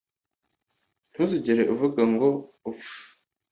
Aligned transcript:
ntuzigere 1.11 1.63
uvuga 1.73 2.01
ngo 2.11 2.27
upfe 2.69 2.95